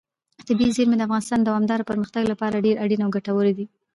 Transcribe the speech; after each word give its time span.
طبیعي 0.47 0.71
زیرمې 0.77 0.95
د 0.97 1.01
افغانستان 1.07 1.39
د 1.41 1.45
دوامداره 1.49 1.87
پرمختګ 1.89 2.23
لپاره 2.31 2.63
ډېر 2.65 2.75
اړین 2.83 3.01
او 3.03 3.13
ګټور 3.15 3.45
دي. 3.57 3.65